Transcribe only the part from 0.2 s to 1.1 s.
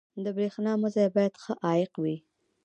•د برېښنا مزي